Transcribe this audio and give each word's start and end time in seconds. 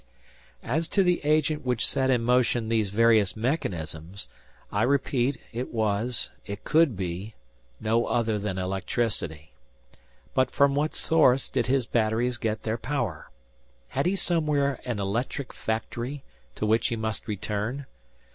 As 0.63 0.87
to 0.87 1.03
the 1.03 1.23
agent 1.23 1.63
which 1.63 1.87
set 1.87 2.09
in 2.09 2.27
action 2.27 2.69
these 2.69 2.89
various 2.89 3.35
mechanisms, 3.37 4.27
I 4.71 4.81
repeat, 4.81 5.37
it 5.51 5.71
was, 5.71 6.31
it 6.43 6.63
could 6.63 6.97
be, 6.97 7.35
no 7.79 8.07
other 8.07 8.39
than 8.39 8.57
electricity. 8.57 9.51
But 10.33 10.49
from 10.49 10.73
what 10.73 10.95
source 10.95 11.49
did 11.49 11.67
his 11.67 11.85
batteries 11.85 12.37
get 12.37 12.63
their 12.63 12.79
power? 12.79 13.29
Had 13.89 14.07
he 14.07 14.15
somewhere 14.15 14.79
an 14.85 14.99
electric 14.99 15.53
factory, 15.53 16.23
to 16.55 16.65
which 16.65 16.87
he 16.87 16.95
must 16.95 17.27
return? 17.27 17.85